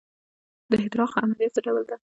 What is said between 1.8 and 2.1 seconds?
ده.